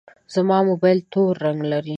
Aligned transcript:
زما 0.33 0.57
موبایل 0.69 0.99
تور 1.11 1.33
رنګ 1.45 1.59
لري. 1.71 1.89